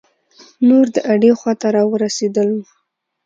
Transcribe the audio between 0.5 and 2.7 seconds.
نور د اډې خواته را ورسیدلو.